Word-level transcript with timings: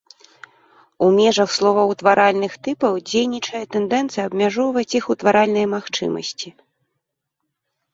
У 1.07 1.09
межах 1.17 1.49
словаўтваральных 1.57 2.57
тыпаў 2.69 2.93
дзейнічае 3.11 3.63
тэндэнцыя 3.77 4.27
абмяжоўваць 4.33 4.91
іх 5.05 5.17
утваральныя 5.17 5.67
магчымасці. 5.79 6.49